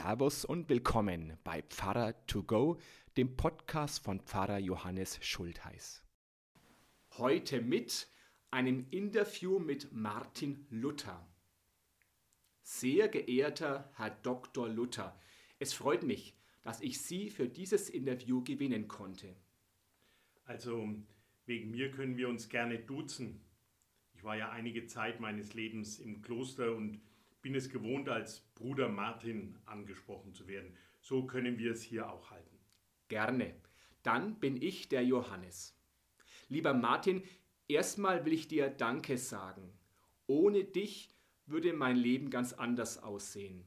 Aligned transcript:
Servus 0.00 0.44
und 0.44 0.68
willkommen 0.68 1.36
bei 1.42 1.60
Pfarrer 1.60 2.24
to 2.28 2.44
go, 2.44 2.78
dem 3.16 3.36
Podcast 3.36 4.04
von 4.04 4.20
Pfarrer 4.20 4.58
Johannes 4.58 5.18
Schultheiß. 5.20 6.04
Heute 7.18 7.60
mit 7.60 8.06
einem 8.52 8.86
Interview 8.92 9.58
mit 9.58 9.90
Martin 9.90 10.68
Luther. 10.70 11.28
Sehr 12.62 13.08
geehrter 13.08 13.90
Herr 13.96 14.10
Dr. 14.10 14.68
Luther, 14.68 15.18
es 15.58 15.72
freut 15.72 16.04
mich, 16.04 16.38
dass 16.62 16.80
ich 16.80 17.02
Sie 17.02 17.28
für 17.28 17.48
dieses 17.48 17.90
Interview 17.90 18.44
gewinnen 18.44 18.86
konnte. 18.86 19.34
Also 20.44 20.94
wegen 21.44 21.72
mir 21.72 21.90
können 21.90 22.16
wir 22.16 22.28
uns 22.28 22.48
gerne 22.48 22.78
duzen. 22.78 23.40
Ich 24.14 24.22
war 24.22 24.36
ja 24.36 24.50
einige 24.50 24.86
Zeit 24.86 25.18
meines 25.18 25.54
Lebens 25.54 25.98
im 25.98 26.22
Kloster 26.22 26.76
und 26.76 27.00
bin 27.42 27.54
es 27.54 27.68
gewohnt, 27.68 28.08
als 28.08 28.40
Bruder 28.54 28.88
Martin 28.88 29.58
angesprochen 29.66 30.34
zu 30.34 30.46
werden. 30.48 30.76
So 31.00 31.26
können 31.26 31.58
wir 31.58 31.72
es 31.72 31.82
hier 31.82 32.10
auch 32.10 32.30
halten. 32.30 32.58
Gerne. 33.08 33.54
Dann 34.02 34.38
bin 34.38 34.60
ich 34.60 34.88
der 34.88 35.04
Johannes. 35.04 35.76
Lieber 36.48 36.74
Martin, 36.74 37.22
erstmal 37.68 38.24
will 38.24 38.32
ich 38.32 38.48
dir 38.48 38.70
Danke 38.70 39.18
sagen. 39.18 39.72
Ohne 40.26 40.64
dich 40.64 41.10
würde 41.46 41.72
mein 41.72 41.96
Leben 41.96 42.30
ganz 42.30 42.52
anders 42.52 43.02
aussehen. 43.02 43.64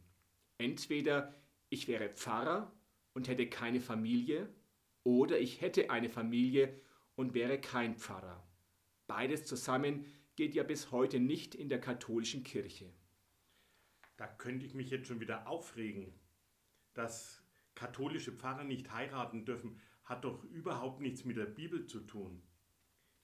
Entweder 0.58 1.34
ich 1.70 1.88
wäre 1.88 2.10
Pfarrer 2.10 2.72
und 3.14 3.28
hätte 3.28 3.48
keine 3.48 3.82
Familie, 3.82 4.50
oder 5.04 5.40
ich 5.40 5.62
hätte 5.62 5.90
eine 5.90 6.10
Familie 6.10 6.80
und 7.16 7.34
wäre 7.34 7.60
kein 7.60 7.96
Pfarrer. 7.96 8.46
Beides 9.08 9.46
zusammen 9.46 10.06
geht 10.36 10.54
ja 10.54 10.64
bis 10.64 10.92
heute 10.92 11.20
nicht 11.20 11.56
in 11.56 11.70
der 11.70 11.82
katholischen 11.82 12.44
Kirche. 12.44 12.94
Da 14.22 14.28
könnte 14.28 14.68
ich 14.68 14.76
mich 14.76 14.92
jetzt 14.92 15.08
schon 15.08 15.20
wieder 15.20 15.48
aufregen. 15.48 16.14
Dass 16.94 17.42
katholische 17.74 18.32
Pfarrer 18.32 18.64
nicht 18.64 18.94
heiraten 18.94 19.46
dürfen, 19.46 19.80
hat 20.04 20.26
doch 20.26 20.44
überhaupt 20.44 21.02
nichts 21.02 21.26
mit 21.26 21.38
der 21.38 21.48
Bibel 21.48 21.88
zu 21.88 22.02
tun. 22.02 22.40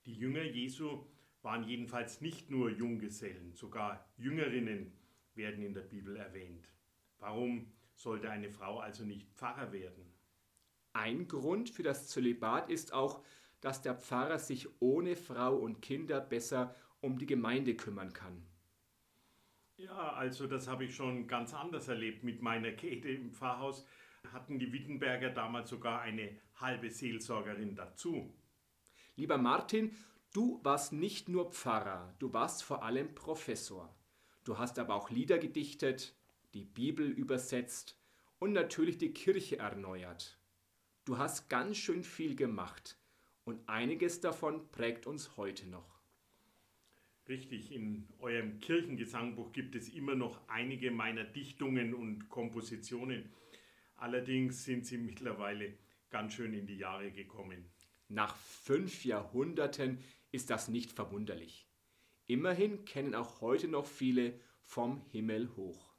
Die 0.08 0.16
Jünger 0.16 0.42
Jesu 0.42 1.06
waren 1.44 1.68
jedenfalls 1.68 2.20
nicht 2.22 2.50
nur 2.50 2.72
Junggesellen, 2.72 3.54
sogar 3.54 4.10
Jüngerinnen 4.18 4.92
werden 5.36 5.64
in 5.64 5.76
der 5.76 5.82
Bibel 5.82 6.16
erwähnt. 6.16 6.68
Warum 7.20 7.72
sollte 7.94 8.32
eine 8.32 8.50
Frau 8.50 8.80
also 8.80 9.04
nicht 9.06 9.30
Pfarrer 9.36 9.72
werden? 9.72 10.12
Ein 10.94 11.28
Grund 11.28 11.70
für 11.70 11.84
das 11.84 12.08
Zölibat 12.08 12.72
ist 12.72 12.92
auch, 12.92 13.24
dass 13.62 13.84
der 13.84 13.94
Pfarrer 13.94 14.40
sich 14.40 14.68
ohne 14.82 15.16
Frau 15.16 15.58
und 15.58 15.80
Kinder 15.80 16.20
besser 16.20 16.74
um 17.02 17.20
die 17.20 17.28
Gemeinde 17.28 17.76
kümmern 17.76 18.14
kann. 18.14 18.48
Ja, 19.78 20.14
also 20.14 20.48
das 20.48 20.68
habe 20.68 20.86
ich 20.86 20.96
schon 20.96 21.28
ganz 21.28 21.54
anders 21.54 21.88
erlebt. 21.88 22.24
Mit 22.24 22.42
meiner 22.42 22.72
Käthe 22.72 23.10
im 23.10 23.32
Pfarrhaus 23.32 23.86
hatten 24.34 24.58
die 24.58 24.74
Wittenberger 24.74 25.30
damals 25.30 25.70
sogar 25.70 26.02
eine 26.02 26.36
halbe 26.56 26.90
Seelsorgerin 26.90 27.76
dazu. 27.76 28.34
Lieber 29.16 29.38
Martin, 29.38 29.96
du 30.34 30.60
warst 30.64 30.94
nicht 30.94 31.30
nur 31.30 31.52
Pfarrer, 31.52 32.16
du 32.18 32.34
warst 32.34 32.64
vor 32.64 32.84
allem 32.84 33.14
Professor. 33.14 33.96
Du 34.44 34.58
hast 34.58 34.80
aber 34.80 34.96
auch 34.96 35.12
Lieder 35.12 35.38
gedichtet, 35.38 36.16
die 36.56 36.66
Bibel 36.66 37.08
übersetzt 37.08 38.00
und 38.40 38.54
natürlich 38.54 38.98
die 38.98 39.14
Kirche 39.14 39.60
erneuert. 39.60 40.40
Du 41.06 41.20
hast 41.20 41.50
ganz 41.50 41.78
schön 41.78 42.04
viel 42.04 42.36
gemacht 42.36 42.98
und 43.46 43.70
einiges 43.70 44.22
davon 44.22 44.72
prägt 44.72 45.06
uns 45.06 45.38
heute 45.38 45.68
noch. 45.68 45.97
Richtig, 47.28 47.74
in 47.74 48.08
eurem 48.20 48.60
Kirchengesangbuch 48.62 49.52
gibt 49.52 49.76
es 49.76 49.90
immer 49.90 50.16
noch 50.16 50.48
einige 50.48 50.92
meiner 50.92 51.26
Dichtungen 51.26 51.94
und 51.94 52.30
Kompositionen. 52.30 53.30
Allerdings 53.98 54.64
sind 54.64 54.86
sie 54.86 54.98
mittlerweile 54.98 55.74
ganz 56.10 56.34
schön 56.34 56.54
in 56.54 56.68
die 56.68 56.78
Jahre 56.78 57.12
gekommen. 57.12 57.66
Nach 58.08 58.38
fünf 58.38 59.04
Jahrhunderten 59.04 59.98
ist 60.32 60.50
das 60.50 60.70
nicht 60.70 60.94
verwunderlich. 60.94 61.68
Immerhin 62.28 62.86
kennen 62.86 63.14
auch 63.14 63.42
heute 63.42 63.68
noch 63.68 63.86
viele 63.86 64.40
vom 64.62 65.02
Himmel 65.12 65.54
hoch. 65.58 65.94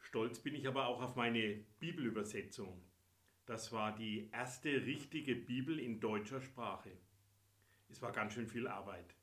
Stolz 0.00 0.38
bin 0.40 0.54
ich 0.54 0.68
aber 0.68 0.86
auch 0.86 1.00
auf 1.00 1.16
meine 1.16 1.64
Bibelübersetzung. 1.80 2.82
Das 3.46 3.72
war 3.72 3.94
die 3.94 4.28
erste 4.32 4.84
richtige 4.84 5.34
Bibel 5.34 5.78
in 5.78 6.00
deutscher 6.00 6.42
Sprache. 6.42 6.90
Es 7.88 8.02
war 8.02 8.12
ganz 8.12 8.34
schön 8.34 8.48
viel 8.48 8.66
Arbeit. 8.66 9.17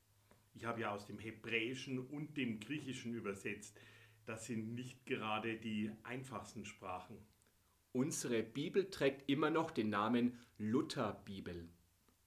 Ich 0.56 0.64
habe 0.64 0.80
ja 0.80 0.90
aus 0.90 1.04
dem 1.04 1.18
Hebräischen 1.18 1.98
und 1.98 2.36
dem 2.38 2.60
Griechischen 2.60 3.12
übersetzt. 3.12 3.78
Das 4.24 4.46
sind 4.46 4.74
nicht 4.74 5.04
gerade 5.04 5.56
die 5.56 5.92
einfachsten 6.02 6.64
Sprachen. 6.64 7.18
Unsere 7.92 8.42
Bibel 8.42 8.90
trägt 8.90 9.28
immer 9.28 9.50
noch 9.50 9.70
den 9.70 9.90
Namen 9.90 10.38
Lutherbibel. 10.56 11.68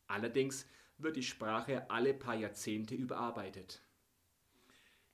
Allerdings 0.05 0.69
wird 0.99 1.15
die 1.15 1.23
Sprache 1.23 1.89
alle 1.89 2.13
paar 2.13 2.35
Jahrzehnte 2.35 2.93
überarbeitet. 2.93 3.81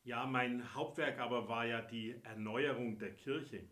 Ja, 0.04 0.26
mein 0.26 0.74
Hauptwerk 0.74 1.18
aber 1.20 1.48
war 1.48 1.66
ja 1.66 1.82
die 1.82 2.16
Erneuerung 2.24 3.00
der 3.00 3.16
Kirche. 3.16 3.64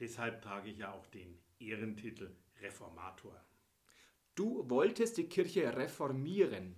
Deshalb 0.00 0.42
trage 0.42 0.70
ich 0.70 0.78
ja 0.78 0.92
auch 0.92 1.06
den 1.06 1.38
Ehrentitel 1.60 2.34
Reformator. 2.60 3.40
Du 4.34 4.68
wolltest 4.68 5.18
die 5.18 5.28
Kirche 5.28 5.76
reformieren. 5.76 6.74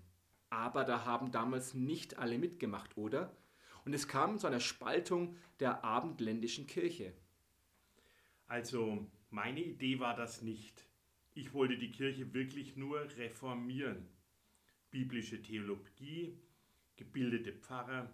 Aber 0.50 0.84
da 0.84 1.04
haben 1.04 1.30
damals 1.30 1.74
nicht 1.74 2.18
alle 2.18 2.38
mitgemacht, 2.38 2.96
oder? 2.96 3.36
Und 3.84 3.94
es 3.94 4.08
kam 4.08 4.38
zu 4.38 4.46
einer 4.46 4.60
Spaltung 4.60 5.36
der 5.60 5.84
abendländischen 5.84 6.66
Kirche. 6.66 7.12
Also, 8.46 9.06
meine 9.30 9.62
Idee 9.62 9.98
war 9.98 10.16
das 10.16 10.42
nicht. 10.42 10.86
Ich 11.34 11.52
wollte 11.52 11.76
die 11.76 11.90
Kirche 11.90 12.32
wirklich 12.32 12.76
nur 12.76 13.00
reformieren. 13.16 14.08
Biblische 14.90 15.42
Theologie, 15.42 16.38
gebildete 16.96 17.52
Pfarrer, 17.52 18.10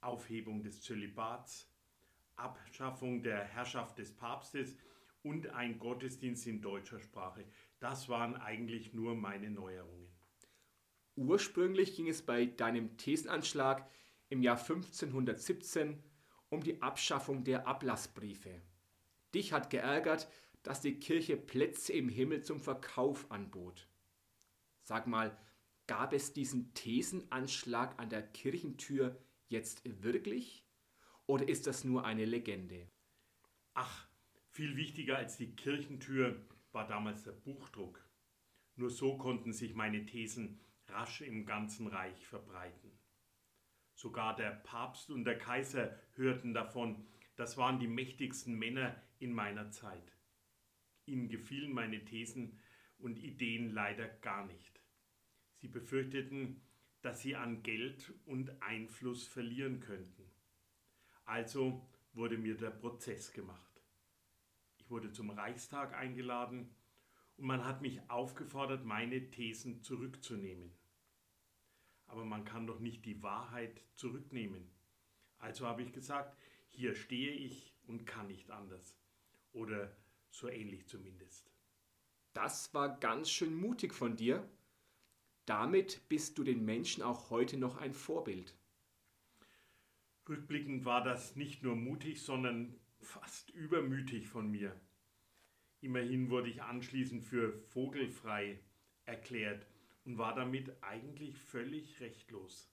Aufhebung 0.00 0.62
des 0.62 0.82
Zölibats, 0.82 1.70
Abschaffung 2.36 3.22
der 3.22 3.44
Herrschaft 3.44 3.98
des 3.98 4.14
Papstes 4.16 4.76
und 5.22 5.48
ein 5.50 5.78
Gottesdienst 5.78 6.46
in 6.46 6.60
deutscher 6.62 7.00
Sprache. 7.00 7.44
Das 7.78 8.08
waren 8.08 8.36
eigentlich 8.36 8.92
nur 8.92 9.14
meine 9.14 9.50
Neuerungen. 9.50 10.08
Ursprünglich 11.20 11.96
ging 11.96 12.08
es 12.08 12.22
bei 12.22 12.46
deinem 12.46 12.96
Thesenanschlag 12.96 13.86
im 14.30 14.40
Jahr 14.40 14.56
1517 14.56 16.02
um 16.48 16.62
die 16.62 16.80
Abschaffung 16.80 17.44
der 17.44 17.68
Ablassbriefe. 17.68 18.62
Dich 19.34 19.52
hat 19.52 19.68
geärgert, 19.68 20.30
dass 20.62 20.80
die 20.80 20.98
Kirche 20.98 21.36
Plätze 21.36 21.92
im 21.92 22.08
Himmel 22.08 22.42
zum 22.42 22.58
Verkauf 22.58 23.30
anbot. 23.30 23.86
Sag 24.82 25.06
mal, 25.06 25.36
gab 25.86 26.14
es 26.14 26.32
diesen 26.32 26.72
Thesenanschlag 26.72 28.00
an 28.00 28.08
der 28.08 28.22
Kirchentür 28.22 29.20
jetzt 29.46 29.82
wirklich? 30.02 30.64
Oder 31.26 31.46
ist 31.46 31.66
das 31.66 31.84
nur 31.84 32.06
eine 32.06 32.24
Legende? 32.24 32.88
Ach, 33.74 34.08
viel 34.48 34.74
wichtiger 34.74 35.18
als 35.18 35.36
die 35.36 35.54
Kirchentür 35.54 36.40
war 36.72 36.86
damals 36.86 37.24
der 37.24 37.32
Buchdruck. 37.32 38.08
Nur 38.76 38.88
so 38.88 39.18
konnten 39.18 39.52
sich 39.52 39.74
meine 39.74 40.06
Thesen 40.06 40.58
rasch 40.92 41.20
im 41.22 41.46
ganzen 41.46 41.86
Reich 41.86 42.26
verbreiten. 42.26 42.90
Sogar 44.00 44.34
der 44.34 44.52
Papst 44.52 45.10
und 45.10 45.24
der 45.24 45.36
Kaiser 45.36 45.94
hörten 46.14 46.54
davon, 46.54 47.06
das 47.36 47.58
waren 47.58 47.78
die 47.78 47.86
mächtigsten 47.86 48.58
Männer 48.58 48.96
in 49.18 49.32
meiner 49.32 49.70
Zeit. 49.70 50.16
Ihnen 51.04 51.28
gefielen 51.28 51.72
meine 51.72 52.02
Thesen 52.06 52.58
und 52.96 53.18
Ideen 53.18 53.70
leider 53.70 54.08
gar 54.08 54.46
nicht. 54.46 54.80
Sie 55.56 55.68
befürchteten, 55.68 56.62
dass 57.02 57.20
sie 57.20 57.36
an 57.36 57.62
Geld 57.62 58.12
und 58.24 58.62
Einfluss 58.62 59.26
verlieren 59.26 59.80
könnten. 59.80 60.30
Also 61.26 61.86
wurde 62.14 62.38
mir 62.38 62.56
der 62.56 62.70
Prozess 62.70 63.32
gemacht. 63.32 63.82
Ich 64.78 64.88
wurde 64.88 65.12
zum 65.12 65.28
Reichstag 65.28 65.92
eingeladen 65.92 66.74
und 67.36 67.44
man 67.44 67.66
hat 67.66 67.82
mich 67.82 68.00
aufgefordert, 68.08 68.84
meine 68.84 69.30
Thesen 69.30 69.82
zurückzunehmen 69.82 70.79
aber 72.10 72.24
man 72.24 72.44
kann 72.44 72.66
doch 72.66 72.80
nicht 72.80 73.04
die 73.04 73.22
Wahrheit 73.22 73.80
zurücknehmen. 73.94 74.68
Also 75.38 75.66
habe 75.66 75.82
ich 75.82 75.92
gesagt, 75.92 76.36
hier 76.68 76.94
stehe 76.94 77.32
ich 77.32 77.74
und 77.86 78.04
kann 78.04 78.26
nicht 78.26 78.50
anders. 78.50 78.96
Oder 79.52 79.96
so 80.30 80.48
ähnlich 80.48 80.86
zumindest. 80.86 81.50
Das 82.32 82.74
war 82.74 82.98
ganz 82.98 83.30
schön 83.30 83.54
mutig 83.54 83.94
von 83.94 84.16
dir. 84.16 84.48
Damit 85.46 86.08
bist 86.08 86.38
du 86.38 86.44
den 86.44 86.64
Menschen 86.64 87.02
auch 87.02 87.30
heute 87.30 87.56
noch 87.56 87.76
ein 87.76 87.94
Vorbild. 87.94 88.56
Rückblickend 90.28 90.84
war 90.84 91.02
das 91.02 91.34
nicht 91.34 91.62
nur 91.62 91.74
mutig, 91.74 92.22
sondern 92.22 92.78
fast 93.00 93.50
übermütig 93.50 94.28
von 94.28 94.50
mir. 94.50 94.78
Immerhin 95.80 96.28
wurde 96.30 96.50
ich 96.50 96.62
anschließend 96.62 97.24
für 97.24 97.52
vogelfrei 97.70 98.60
erklärt 99.06 99.66
und 100.04 100.18
war 100.18 100.34
damit 100.34 100.82
eigentlich 100.82 101.38
völlig 101.38 102.00
rechtlos. 102.00 102.70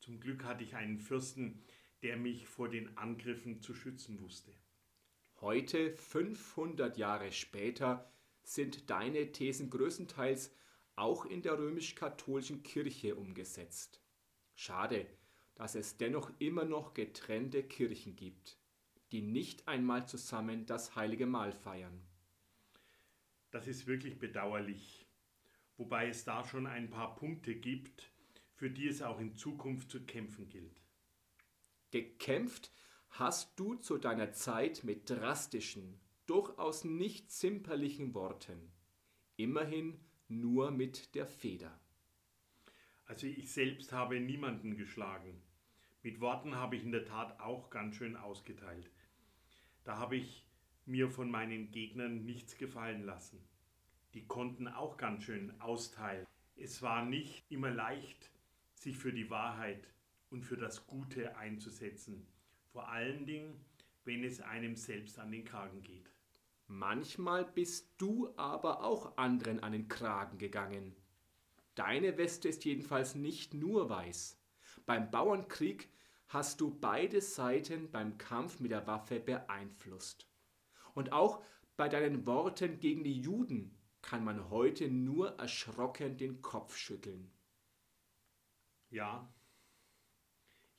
Zum 0.00 0.20
Glück 0.20 0.44
hatte 0.44 0.64
ich 0.64 0.74
einen 0.74 0.98
Fürsten, 0.98 1.64
der 2.02 2.16
mich 2.16 2.46
vor 2.46 2.68
den 2.68 2.96
Angriffen 2.98 3.60
zu 3.60 3.74
schützen 3.74 4.20
wusste. 4.20 4.52
Heute, 5.40 5.96
500 5.96 6.96
Jahre 6.98 7.32
später, 7.32 8.10
sind 8.42 8.90
deine 8.90 9.32
Thesen 9.32 9.70
größtenteils 9.70 10.54
auch 10.96 11.24
in 11.24 11.42
der 11.42 11.58
römisch-katholischen 11.58 12.62
Kirche 12.62 13.16
umgesetzt. 13.16 14.00
Schade, 14.54 15.06
dass 15.54 15.74
es 15.74 15.96
dennoch 15.96 16.30
immer 16.38 16.64
noch 16.64 16.94
getrennte 16.94 17.62
Kirchen 17.62 18.16
gibt, 18.16 18.58
die 19.10 19.22
nicht 19.22 19.66
einmal 19.66 20.06
zusammen 20.06 20.66
das 20.66 20.94
heilige 20.94 21.26
Mahl 21.26 21.52
feiern. 21.52 22.00
Das 23.50 23.66
ist 23.66 23.86
wirklich 23.86 24.18
bedauerlich, 24.18 25.03
wobei 25.76 26.08
es 26.08 26.24
da 26.24 26.44
schon 26.44 26.66
ein 26.66 26.90
paar 26.90 27.16
Punkte 27.16 27.54
gibt, 27.54 28.10
für 28.54 28.70
die 28.70 28.86
es 28.86 29.02
auch 29.02 29.18
in 29.18 29.34
Zukunft 29.34 29.90
zu 29.90 30.04
kämpfen 30.04 30.48
gilt. 30.48 30.80
Gekämpft 31.90 32.72
hast 33.10 33.58
du 33.58 33.74
zu 33.74 33.98
deiner 33.98 34.32
Zeit 34.32 34.84
mit 34.84 35.08
drastischen, 35.08 36.00
durchaus 36.26 36.84
nicht 36.84 37.30
zimperlichen 37.30 38.14
Worten, 38.14 38.72
immerhin 39.36 40.00
nur 40.28 40.70
mit 40.70 41.14
der 41.14 41.26
Feder. 41.26 41.78
Also 43.06 43.26
ich 43.26 43.52
selbst 43.52 43.92
habe 43.92 44.18
niemanden 44.18 44.76
geschlagen. 44.76 45.42
Mit 46.02 46.20
Worten 46.20 46.54
habe 46.54 46.76
ich 46.76 46.84
in 46.84 46.92
der 46.92 47.04
Tat 47.04 47.38
auch 47.40 47.70
ganz 47.70 47.96
schön 47.96 48.16
ausgeteilt. 48.16 48.90
Da 49.84 49.98
habe 49.98 50.16
ich 50.16 50.46
mir 50.86 51.10
von 51.10 51.30
meinen 51.30 51.70
Gegnern 51.70 52.24
nichts 52.24 52.56
gefallen 52.56 53.04
lassen. 53.04 53.40
Die 54.14 54.26
konnten 54.28 54.68
auch 54.68 54.96
ganz 54.96 55.24
schön 55.24 55.60
austeilen. 55.60 56.24
Es 56.54 56.82
war 56.82 57.04
nicht 57.04 57.50
immer 57.50 57.70
leicht, 57.70 58.30
sich 58.74 58.96
für 58.96 59.12
die 59.12 59.28
Wahrheit 59.28 59.88
und 60.30 60.44
für 60.44 60.56
das 60.56 60.86
Gute 60.86 61.36
einzusetzen. 61.36 62.24
Vor 62.72 62.88
allen 62.88 63.26
Dingen, 63.26 63.64
wenn 64.04 64.22
es 64.22 64.40
einem 64.40 64.76
selbst 64.76 65.18
an 65.18 65.32
den 65.32 65.44
Kragen 65.44 65.82
geht. 65.82 66.12
Manchmal 66.68 67.44
bist 67.44 67.92
du 67.98 68.32
aber 68.36 68.84
auch 68.84 69.16
anderen 69.16 69.60
an 69.64 69.72
den 69.72 69.88
Kragen 69.88 70.38
gegangen. 70.38 70.94
Deine 71.74 72.16
Weste 72.16 72.48
ist 72.48 72.64
jedenfalls 72.64 73.16
nicht 73.16 73.52
nur 73.52 73.90
weiß. 73.90 74.40
Beim 74.86 75.10
Bauernkrieg 75.10 75.88
hast 76.28 76.60
du 76.60 76.72
beide 76.72 77.20
Seiten 77.20 77.90
beim 77.90 78.16
Kampf 78.16 78.60
mit 78.60 78.70
der 78.70 78.86
Waffe 78.86 79.18
beeinflusst. 79.18 80.28
Und 80.94 81.12
auch 81.12 81.42
bei 81.76 81.88
deinen 81.88 82.26
Worten 82.26 82.78
gegen 82.78 83.02
die 83.02 83.20
Juden 83.20 83.76
kann 84.04 84.22
man 84.22 84.50
heute 84.50 84.90
nur 84.90 85.38
erschrocken 85.38 86.18
den 86.18 86.42
Kopf 86.42 86.76
schütteln. 86.76 87.32
Ja, 88.90 89.32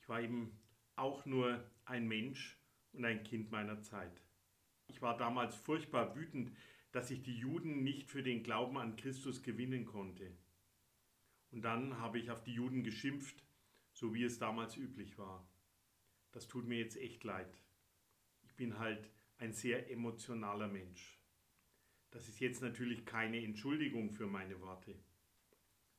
ich 0.00 0.08
war 0.08 0.22
eben 0.22 0.56
auch 0.94 1.26
nur 1.26 1.68
ein 1.86 2.06
Mensch 2.06 2.56
und 2.92 3.04
ein 3.04 3.24
Kind 3.24 3.50
meiner 3.50 3.82
Zeit. 3.82 4.22
Ich 4.86 5.02
war 5.02 5.16
damals 5.16 5.56
furchtbar 5.56 6.14
wütend, 6.14 6.56
dass 6.92 7.10
ich 7.10 7.24
die 7.24 7.36
Juden 7.36 7.82
nicht 7.82 8.08
für 8.08 8.22
den 8.22 8.44
Glauben 8.44 8.78
an 8.78 8.94
Christus 8.94 9.42
gewinnen 9.42 9.86
konnte. 9.86 10.30
Und 11.50 11.62
dann 11.62 11.98
habe 11.98 12.20
ich 12.20 12.30
auf 12.30 12.44
die 12.44 12.54
Juden 12.54 12.84
geschimpft, 12.84 13.44
so 13.92 14.14
wie 14.14 14.22
es 14.22 14.38
damals 14.38 14.76
üblich 14.76 15.18
war. 15.18 15.50
Das 16.30 16.46
tut 16.46 16.64
mir 16.64 16.78
jetzt 16.78 16.96
echt 16.96 17.24
leid. 17.24 17.60
Ich 18.44 18.54
bin 18.54 18.78
halt 18.78 19.10
ein 19.38 19.52
sehr 19.52 19.90
emotionaler 19.90 20.68
Mensch. 20.68 21.20
Das 22.10 22.28
ist 22.28 22.40
jetzt 22.40 22.62
natürlich 22.62 23.04
keine 23.04 23.42
Entschuldigung 23.42 24.10
für 24.10 24.26
meine 24.26 24.60
Worte. 24.60 24.94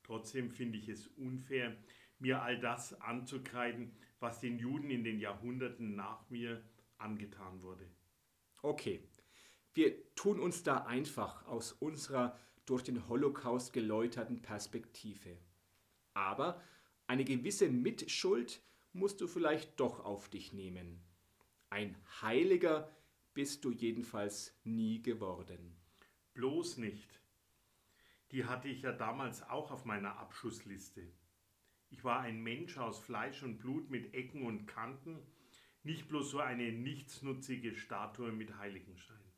Trotzdem 0.04 0.52
finde 0.52 0.78
ich 0.78 0.90
es 0.90 1.08
unfair, 1.08 1.76
mir 2.20 2.42
all 2.42 2.60
das 2.60 3.00
anzukreiden, 3.02 3.92
was 4.20 4.40
den 4.40 4.58
Juden 4.58 4.90
in 4.90 5.04
den 5.04 5.20
Jahrhunderten 5.20 5.96
nach 5.96 6.30
mir 6.30 6.64
angetan 6.98 7.62
wurde. 7.62 7.88
Okay, 8.62 9.02
wir 9.74 10.16
tun 10.16 10.40
uns 10.40 10.64
da 10.64 10.86
einfach 10.86 11.46
aus 11.46 11.72
unserer 11.74 12.40
durch 12.66 12.84
den 12.84 13.08
Holocaust 13.08 13.74
geläuterten 13.74 14.42
Perspektive. 14.42 15.38
Aber 16.14 16.62
eine 17.06 17.24
gewisse 17.24 17.70
Mitschuld 17.70 18.62
musst 18.92 19.22
du 19.22 19.28
vielleicht 19.28 19.80
doch 19.80 20.04
auf 20.04 20.30
dich 20.30 20.52
nehmen. 20.52 21.04
Ein 21.70 21.96
Heiliger 22.22 22.96
bist 23.34 23.64
du 23.64 23.72
jedenfalls 23.72 24.60
nie 24.64 25.02
geworden. 25.02 25.76
Bloß 26.38 26.78
nicht. 26.78 27.20
Die 28.30 28.46
hatte 28.46 28.68
ich 28.68 28.84
ja 28.84 28.92
damals 28.92 29.42
auch 29.42 29.72
auf 29.72 29.86
meiner 29.86 30.20
Abschussliste. 30.20 31.02
Ich 31.90 32.04
war 32.04 32.20
ein 32.20 32.44
Mensch 32.44 32.78
aus 32.78 33.00
Fleisch 33.00 33.42
und 33.42 33.58
Blut 33.58 33.90
mit 33.90 34.14
Ecken 34.14 34.46
und 34.46 34.68
Kanten, 34.68 35.18
nicht 35.82 36.08
bloß 36.08 36.30
so 36.30 36.40
eine 36.40 36.72
nichtsnutzige 36.72 37.74
Statue 37.74 38.32
mit 38.32 38.56
Heiligenschein. 38.60 39.34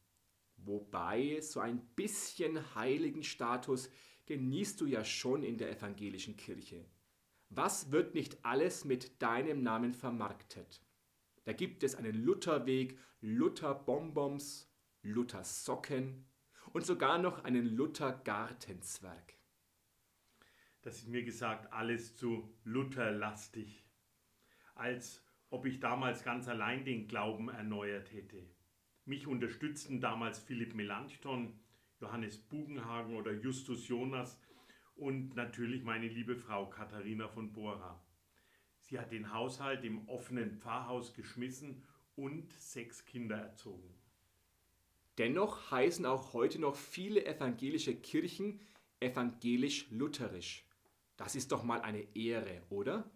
Wobei 0.57 1.39
so 1.39 1.61
ein 1.61 1.79
bisschen 1.95 2.75
Heiligenstatus 2.75 3.89
genießt 4.25 4.81
du 4.81 4.85
ja 4.85 5.05
schon 5.05 5.43
in 5.43 5.57
der 5.57 5.71
evangelischen 5.71 6.35
Kirche. 6.35 6.83
Was 7.47 7.93
wird 7.93 8.13
nicht 8.13 8.43
alles 8.43 8.83
mit 8.83 9.21
deinem 9.21 9.63
Namen 9.63 9.93
vermarktet? 9.93 10.81
Da 11.45 11.53
gibt 11.53 11.83
es 11.83 11.95
einen 11.95 12.25
Lutherweg, 12.25 12.99
Lutherbonbons, 13.21 14.69
Luthersocken 15.01 16.25
und 16.73 16.85
sogar 16.85 17.17
noch 17.17 17.43
einen 17.43 17.65
Luthergartenzwerg. 17.65 19.35
Das 20.81 20.97
ist 20.97 21.07
mir 21.07 21.23
gesagt 21.23 21.73
alles 21.73 22.15
zu 22.15 22.55
Lutherlastig, 22.63 23.85
als 24.75 25.25
ob 25.49 25.65
ich 25.65 25.79
damals 25.79 26.23
ganz 26.23 26.47
allein 26.47 26.85
den 26.85 27.07
Glauben 27.07 27.49
erneuert 27.49 28.13
hätte. 28.13 28.49
Mich 29.05 29.27
unterstützten 29.27 29.99
damals 29.99 30.39
Philipp 30.39 30.75
Melanchthon, 30.75 31.59
Johannes 31.99 32.37
Bugenhagen 32.37 33.15
oder 33.15 33.33
Justus 33.33 33.87
Jonas 33.87 34.39
und 34.95 35.35
natürlich 35.35 35.83
meine 35.83 36.07
liebe 36.07 36.35
Frau 36.35 36.69
Katharina 36.69 37.27
von 37.27 37.51
Bora. 37.51 38.01
Sie 38.79 38.99
hat 38.99 39.11
den 39.11 39.33
Haushalt 39.33 39.83
im 39.83 40.07
offenen 40.07 40.53
Pfarrhaus 40.53 41.13
geschmissen 41.13 41.83
und 42.15 42.53
sechs 42.53 43.05
Kinder 43.05 43.37
erzogen. 43.37 43.98
Dennoch 45.19 45.69
heißen 45.69 46.05
auch 46.05 46.31
heute 46.31 46.59
noch 46.59 46.77
viele 46.77 47.25
evangelische 47.25 47.93
Kirchen 47.93 48.61
evangelisch-lutherisch. 49.01 50.63
Das 51.17 51.35
ist 51.35 51.51
doch 51.51 51.65
mal 51.65 51.81
eine 51.81 52.15
Ehre, 52.15 52.61
oder? 52.69 53.11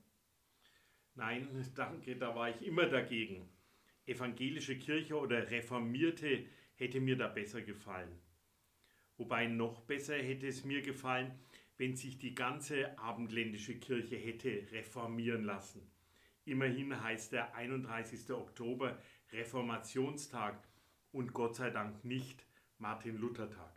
Nein, 1.15 1.47
danke, 1.75 2.17
da 2.17 2.35
war 2.35 2.49
ich 2.49 2.67
immer 2.67 2.87
dagegen. 2.87 3.49
Evangelische 4.05 4.77
Kirche 4.77 5.15
oder 5.17 5.49
Reformierte 5.49 6.45
hätte 6.75 6.99
mir 6.99 7.15
da 7.15 7.29
besser 7.29 7.61
gefallen. 7.61 8.19
Wobei 9.15 9.47
noch 9.47 9.79
besser 9.83 10.17
hätte 10.17 10.47
es 10.47 10.65
mir 10.65 10.81
gefallen, 10.81 11.31
wenn 11.77 11.95
sich 11.95 12.19
die 12.19 12.35
ganze 12.35 12.99
abendländische 12.99 13.79
Kirche 13.79 14.17
hätte 14.17 14.67
reformieren 14.73 15.45
lassen. 15.45 15.89
Immerhin 16.43 17.01
heißt 17.01 17.31
der 17.31 17.55
31. 17.55 18.29
Oktober 18.31 19.01
Reformationstag 19.31 20.61
und 21.13 21.33
Gott 21.33 21.55
sei 21.55 21.69
Dank 21.69 22.03
nicht 22.03 22.45
Martin 22.79 23.17
Luther 23.17 23.49
Tag. 23.49 23.73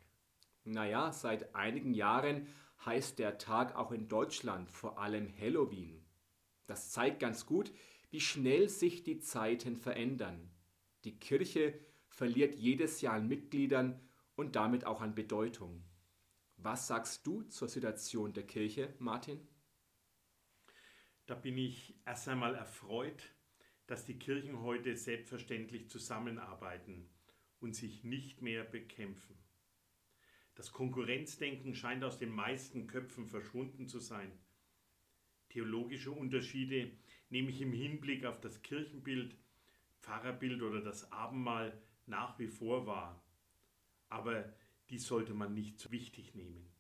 Naja, 0.65 1.13
seit 1.13 1.55
einigen 1.55 1.95
Jahren 1.95 2.49
heißt 2.85 3.19
der 3.19 3.39
Tag 3.39 3.77
auch 3.77 3.93
in 3.93 4.09
Deutschland 4.09 4.71
vor 4.71 4.99
allem 4.99 5.33
Halloween. 5.39 6.05
Das 6.67 6.91
zeigt 6.91 7.21
ganz 7.21 7.47
gut, 7.47 7.73
wie 8.11 8.21
schnell 8.21 8.69
sich 8.69 9.05
die 9.05 9.21
Zeiten 9.21 9.77
verändern. 9.77 10.51
Die 11.05 11.19
Kirche 11.19 11.79
verliert 12.09 12.55
jedes 12.57 13.01
Jahr 13.01 13.15
an 13.15 13.29
Mitgliedern 13.29 14.01
und 14.35 14.57
damit 14.57 14.85
auch 14.85 15.01
an 15.01 15.15
Bedeutung. 15.15 15.85
Was 16.57 16.87
sagst 16.87 17.27
du 17.27 17.43
zur 17.43 17.69
Situation 17.69 18.33
der 18.33 18.47
Kirche, 18.47 18.95
Martin? 18.99 19.47
Da 21.27 21.35
bin 21.35 21.59
ich 21.59 21.95
erst 22.07 22.29
einmal 22.29 22.55
erfreut, 22.55 23.35
dass 23.87 24.05
die 24.05 24.19
Kirchen 24.19 24.63
heute 24.63 24.97
selbstverständlich 24.97 25.91
zusammenarbeiten 25.91 27.09
und 27.67 27.75
sich 27.75 28.05
nicht 28.05 28.43
mehr 28.43 28.63
bekämpfen. 28.63 29.37
Das 30.55 30.71
Konkurrenzdenken 30.71 31.75
scheint 31.75 32.05
aus 32.05 32.17
den 32.17 32.31
meisten 32.31 32.87
Köpfen 32.87 33.27
verschwunden 33.27 33.89
zu 33.89 33.99
sein. 33.99 34.31
Theologische 35.49 36.13
Unterschiede 36.13 36.93
nehme 37.29 37.51
ich 37.51 37.61
im 37.61 37.73
Hinblick 37.73 38.25
auf 38.25 38.41
das 38.41 38.63
Kirchenbild, 38.63 39.37
Pfarrerbild 40.01 40.63
oder 40.63 40.81
das 40.81 41.11
Abendmahl 41.11 41.77
nach 42.07 42.39
wie 42.39 42.47
vor 42.47 42.87
wahr. 42.87 43.21
Aber 44.11 44.55
die 44.89 44.99
sollte 44.99 45.35
man 45.35 45.53
nicht 45.53 45.81
zu 45.81 45.91
wichtig 45.91 46.37
nehmen. 46.37 46.71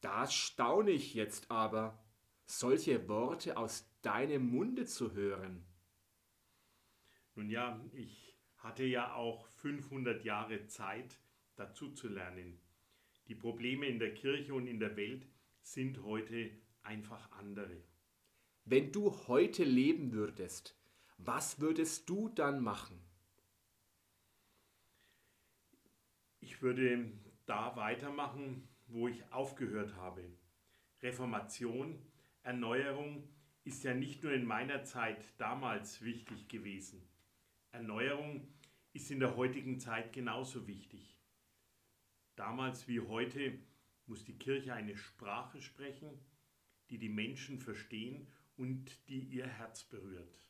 Das 0.00 0.34
staune 0.34 0.90
ich 0.90 1.14
jetzt 1.14 1.52
aber, 1.52 2.04
solche 2.46 3.08
Worte 3.08 3.56
aus 3.56 3.88
deinem 4.02 4.50
Munde 4.50 4.86
zu 4.86 5.12
hören. 5.12 5.64
Nun 7.36 7.48
ja, 7.48 7.80
ich 7.92 8.31
hatte 8.62 8.84
ja 8.84 9.14
auch 9.14 9.46
500 9.48 10.24
Jahre 10.24 10.66
Zeit, 10.66 11.18
dazu 11.56 11.90
zu 11.90 12.08
lernen. 12.08 12.60
Die 13.28 13.34
Probleme 13.34 13.86
in 13.86 13.98
der 13.98 14.14
Kirche 14.14 14.54
und 14.54 14.66
in 14.66 14.78
der 14.78 14.96
Welt 14.96 15.26
sind 15.62 16.02
heute 16.02 16.50
einfach 16.82 17.30
andere. 17.32 17.82
Wenn 18.64 18.92
du 18.92 19.10
heute 19.26 19.64
leben 19.64 20.12
würdest, 20.12 20.76
was 21.18 21.60
würdest 21.60 22.08
du 22.08 22.28
dann 22.28 22.62
machen? 22.62 23.00
Ich 26.40 26.62
würde 26.62 27.12
da 27.46 27.76
weitermachen, 27.76 28.68
wo 28.86 29.08
ich 29.08 29.32
aufgehört 29.32 29.94
habe. 29.96 30.24
Reformation, 31.00 32.00
Erneuerung 32.42 33.28
ist 33.64 33.84
ja 33.84 33.94
nicht 33.94 34.22
nur 34.22 34.32
in 34.32 34.44
meiner 34.44 34.84
Zeit 34.84 35.24
damals 35.38 36.02
wichtig 36.02 36.48
gewesen. 36.48 37.08
Erneuerung 37.72 38.46
ist 38.92 39.10
in 39.10 39.18
der 39.18 39.36
heutigen 39.36 39.80
Zeit 39.80 40.12
genauso 40.12 40.66
wichtig. 40.66 41.18
Damals 42.36 42.86
wie 42.86 43.00
heute 43.00 43.58
muss 44.06 44.24
die 44.24 44.38
Kirche 44.38 44.74
eine 44.74 44.96
Sprache 44.96 45.62
sprechen, 45.62 46.10
die 46.90 46.98
die 46.98 47.08
Menschen 47.08 47.58
verstehen 47.58 48.26
und 48.56 49.08
die 49.08 49.20
ihr 49.20 49.46
Herz 49.46 49.84
berührt. 49.84 50.46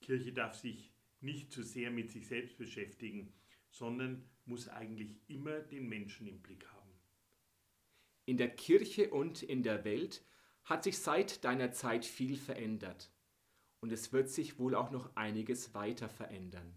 Kirche 0.00 0.32
darf 0.32 0.54
sich 0.54 0.92
nicht 1.20 1.50
zu 1.50 1.64
sehr 1.64 1.90
mit 1.90 2.12
sich 2.12 2.28
selbst 2.28 2.56
beschäftigen, 2.56 3.32
sondern 3.70 4.24
muss 4.44 4.68
eigentlich 4.68 5.18
immer 5.28 5.58
den 5.58 5.88
Menschen 5.88 6.28
im 6.28 6.40
Blick 6.40 6.66
haben. 6.68 6.92
In 8.24 8.36
der 8.36 8.54
Kirche 8.54 9.10
und 9.10 9.42
in 9.42 9.64
der 9.64 9.84
Welt 9.84 10.24
hat 10.62 10.84
sich 10.84 10.98
seit 10.98 11.44
deiner 11.44 11.72
Zeit 11.72 12.04
viel 12.04 12.36
verändert 12.36 13.10
und 13.80 13.92
es 13.92 14.12
wird 14.12 14.28
sich 14.28 14.58
wohl 14.58 14.74
auch 14.74 14.90
noch 14.90 15.14
einiges 15.16 15.74
weiter 15.74 16.08
verändern. 16.08 16.74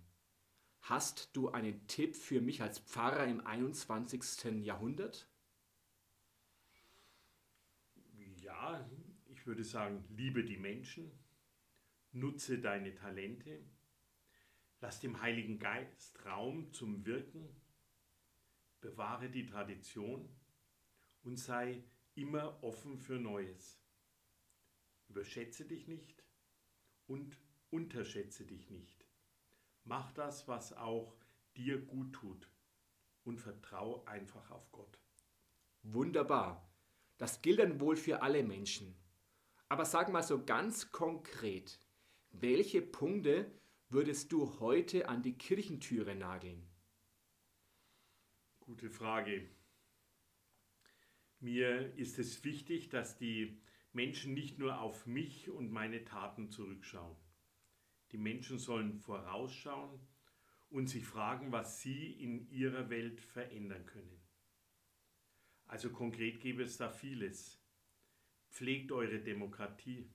Hast 0.82 1.36
du 1.36 1.50
einen 1.50 1.88
Tipp 1.88 2.16
für 2.16 2.42
mich 2.42 2.62
als 2.62 2.80
Pfarrer 2.80 3.28
im 3.28 3.46
21. 3.46 4.64
Jahrhundert? 4.64 5.30
Ja, 8.38 8.90
ich 9.28 9.46
würde 9.46 9.64
sagen, 9.64 10.04
liebe 10.10 10.44
die 10.44 10.58
Menschen, 10.58 11.12
nutze 12.12 12.60
deine 12.60 12.94
Talente, 12.96 13.64
lass 14.80 15.00
dem 15.00 15.22
Heiligen 15.22 15.60
Geist 15.60 16.26
Raum 16.26 16.72
zum 16.74 17.06
Wirken, 17.06 17.48
bewahre 18.82 19.30
die 19.30 19.46
Tradition 19.46 20.28
und 21.24 21.38
sei 21.38 21.84
immer 22.16 22.64
offen 22.64 22.98
für 22.98 23.20
Neues. 23.20 23.80
Überschätze 25.08 25.66
dich 25.66 25.88
nicht 25.88 26.24
und 27.12 27.38
unterschätze 27.72 28.46
dich 28.46 28.70
nicht. 28.70 29.06
Mach 29.84 30.14
das, 30.14 30.48
was 30.48 30.72
auch 30.72 31.14
dir 31.58 31.78
gut 31.82 32.14
tut 32.14 32.50
und 33.26 33.38
vertrau 33.38 34.06
einfach 34.06 34.50
auf 34.50 34.72
Gott. 34.72 34.98
Wunderbar. 35.84 36.74
Das 37.18 37.42
gilt 37.42 37.60
dann 37.60 37.82
wohl 37.82 37.98
für 37.98 38.22
alle 38.22 38.44
Menschen. 38.44 38.96
Aber 39.68 39.84
sag 39.84 40.10
mal 40.10 40.24
so 40.24 40.46
ganz 40.46 40.92
konkret, 40.92 41.80
welche 42.32 42.82
Punkte 42.82 43.52
würdest 43.90 44.32
du 44.32 44.60
heute 44.62 45.10
an 45.10 45.22
die 45.22 45.38
Kirchentüre 45.38 46.16
nageln? 46.16 46.66
Gute 48.62 48.90
Frage. 48.90 49.50
Mir 51.42 51.94
ist 51.98 52.20
es 52.20 52.44
wichtig, 52.46 52.88
dass 52.88 53.18
die 53.18 53.62
Menschen 53.94 54.34
nicht 54.34 54.58
nur 54.58 54.80
auf 54.80 55.06
mich 55.06 55.50
und 55.50 55.72
meine 55.72 56.06
Taten 56.06 56.50
zurückschauen. 56.50 57.18
Die 58.12 58.18
Menschen 58.18 58.58
sollen 58.58 58.98
vorausschauen 58.98 60.00
und 60.70 60.88
sich 60.88 61.06
fragen, 61.06 61.52
was 61.52 61.82
sie 61.82 62.12
in 62.12 62.50
ihrer 62.50 62.90
Welt 62.90 63.22
verändern 63.22 63.86
können. 63.86 64.22
Also 65.66 65.90
konkret 65.90 66.42
gäbe 66.42 66.64
es 66.64 66.78
da 66.78 66.90
vieles. 66.90 67.62
Pflegt 68.50 68.92
eure 68.92 69.20
Demokratie. 69.20 70.10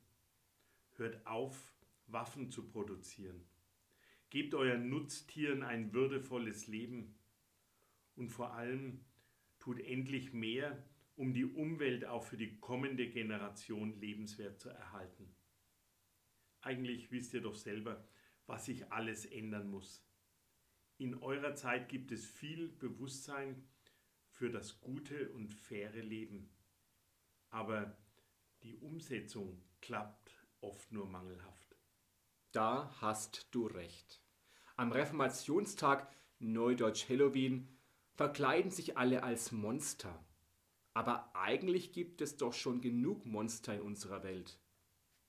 Hört 0.97 1.27
auf, 1.27 1.75
Waffen 2.07 2.51
zu 2.51 2.69
produzieren. 2.69 3.47
Gebt 4.31 4.55
euren 4.55 4.89
Nutztieren 4.89 5.63
ein 5.63 5.93
würdevolles 5.93 6.67
Leben. 6.67 7.19
Und 8.17 8.31
vor 8.31 8.53
allem 8.53 9.05
tut 9.59 9.81
endlich 9.81 10.33
mehr, 10.33 10.83
um 11.17 11.33
die 11.33 11.45
Umwelt 11.45 12.05
auch 12.05 12.25
für 12.25 12.37
die 12.37 12.59
kommende 12.61 13.09
Generation 13.09 13.99
lebenswert 13.99 14.61
zu 14.61 14.69
erhalten. 14.69 15.35
Eigentlich 16.61 17.11
wisst 17.11 17.35
ihr 17.35 17.41
doch 17.41 17.55
selber, 17.55 18.07
was 18.47 18.67
sich 18.67 18.93
alles 18.93 19.25
ändern 19.25 19.69
muss. 19.69 20.07
In 20.99 21.15
eurer 21.15 21.55
Zeit 21.55 21.89
gibt 21.89 22.13
es 22.13 22.27
viel 22.27 22.69
Bewusstsein 22.69 23.69
für 24.29 24.51
das 24.51 24.81
gute 24.81 25.31
und 25.33 25.53
faire 25.53 26.03
Leben. 26.03 26.51
Aber 27.51 27.97
die 28.63 28.77
Umsetzung 28.77 29.63
klappt 29.81 30.47
oft 30.61 30.93
nur 30.93 31.07
mangelhaft. 31.07 31.77
Da 32.53 32.95
hast 33.01 33.49
du 33.51 33.67
recht. 33.67 34.23
Am 34.77 34.93
Reformationstag 34.93 36.11
Neudeutsch 36.39 37.09
Halloween 37.09 37.79
verkleiden 38.15 38.71
sich 38.71 38.99
alle 38.99 39.23
als 39.23 39.53
Monster. 39.53 40.26
Aber 40.97 41.29
eigentlich 41.35 41.93
gibt 41.93 42.23
es 42.23 42.39
doch 42.39 42.55
schon 42.55 42.81
genug 42.81 43.27
Monster 43.27 43.75
in 43.75 43.83
unserer 43.83 44.23
Welt. 44.23 44.59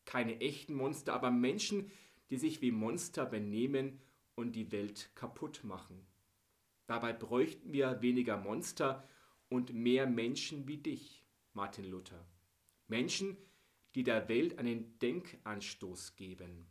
Keine 0.06 0.40
echten 0.40 0.74
Monster, 0.74 1.14
aber 1.14 1.30
Menschen, 1.30 1.92
die 2.30 2.38
sich 2.38 2.62
wie 2.62 2.72
Monster 2.72 3.26
benehmen 3.26 4.00
und 4.36 4.54
die 4.56 4.72
Welt 4.72 5.12
kaputt 5.14 5.66
machen. 5.66 6.08
Dabei 6.86 7.12
bräuchten 7.12 7.74
wir 7.74 8.02
weniger 8.02 8.38
Monster 8.38 9.10
und 9.50 9.74
mehr 9.74 10.08
Menschen 10.08 10.70
wie 10.70 10.78
dich, 10.78 11.26
Martin 11.52 11.92
Luther. 11.92 12.26
Menschen, 12.88 13.36
die 13.94 14.04
der 14.04 14.30
Welt 14.30 14.60
einen 14.60 14.98
Denkanstoß 15.00 16.16
geben. 16.16 16.66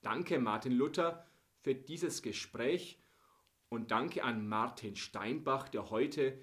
Danke, 0.00 0.38
Martin 0.38 0.72
Luther, 0.72 1.26
für 1.60 1.74
dieses 1.74 2.22
Gespräch 2.22 2.98
und 3.68 3.90
danke 3.90 4.24
an 4.24 4.48
Martin 4.48 4.96
Steinbach, 4.96 5.68
der 5.68 5.90
heute 5.90 6.42